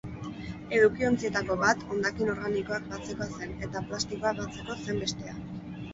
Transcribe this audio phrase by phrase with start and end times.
[0.77, 5.37] Edukiontzietako bat hondakin organikoak batzeko zen, eta plastikoa batzeko zen bestea.